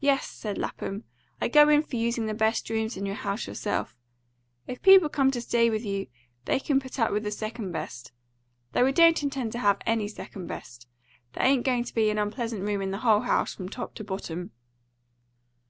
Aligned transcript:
"Yes," 0.00 0.28
said 0.28 0.58
Lapham, 0.58 1.04
"I 1.40 1.48
go 1.48 1.70
in 1.70 1.82
for 1.82 1.96
using 1.96 2.26
the 2.26 2.34
best 2.34 2.68
rooms 2.68 2.94
in 2.94 3.06
your 3.06 3.14
house 3.14 3.46
yourself. 3.46 3.96
If 4.66 4.82
people 4.82 5.08
come 5.08 5.30
to 5.30 5.40
stay 5.40 5.70
with 5.70 5.82
you, 5.82 6.08
they 6.44 6.60
can 6.60 6.78
put 6.78 6.98
up 6.98 7.10
with 7.10 7.24
the 7.24 7.30
second 7.30 7.72
best. 7.72 8.12
Though 8.72 8.84
we 8.84 8.92
don't 8.92 9.22
intend 9.22 9.52
to 9.52 9.58
have 9.60 9.78
any 9.86 10.08
second 10.08 10.46
best. 10.46 10.86
There 11.32 11.42
ain't 11.42 11.64
going 11.64 11.84
to 11.84 11.94
be 11.94 12.10
an 12.10 12.18
unpleasant 12.18 12.64
room 12.64 12.82
in 12.82 12.90
the 12.90 12.98
whole 12.98 13.20
house, 13.20 13.54
from 13.54 13.70
top 13.70 13.94
to 13.94 14.04
bottom." 14.04 14.50